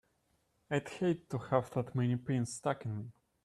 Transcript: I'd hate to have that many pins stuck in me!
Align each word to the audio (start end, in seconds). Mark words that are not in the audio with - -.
I'd 0.71 0.89
hate 0.89 1.29
to 1.29 1.37
have 1.37 1.69
that 1.75 1.93
many 1.93 2.15
pins 2.15 2.53
stuck 2.55 2.85
in 2.85 2.97
me! 2.97 3.11